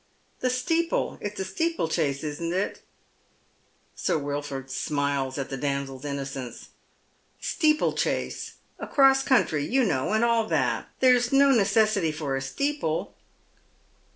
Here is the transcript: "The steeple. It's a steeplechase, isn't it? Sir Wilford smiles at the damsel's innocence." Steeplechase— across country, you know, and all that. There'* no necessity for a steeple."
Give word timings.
"The 0.39 0.49
steeple. 0.49 1.19
It's 1.21 1.39
a 1.39 1.45
steeplechase, 1.45 2.23
isn't 2.23 2.51
it? 2.53 2.81
Sir 3.95 4.17
Wilford 4.17 4.71
smiles 4.71 5.37
at 5.37 5.51
the 5.51 5.57
damsel's 5.57 6.05
innocence." 6.05 6.69
Steeplechase— 7.53 8.53
across 8.79 9.21
country, 9.21 9.63
you 9.63 9.83
know, 9.83 10.11
and 10.13 10.25
all 10.25 10.47
that. 10.47 10.89
There'* 11.01 11.21
no 11.31 11.51
necessity 11.51 12.11
for 12.11 12.35
a 12.35 12.41
steeple." 12.41 13.13